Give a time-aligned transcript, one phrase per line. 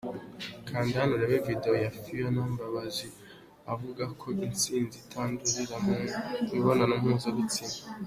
[0.67, 3.07] Kanda Hano Urebe Video ya Phionah Mbabazi
[3.73, 5.93] avuga ko itsinzi itandurira mu
[6.51, 7.77] mibonano mpuzabitsina.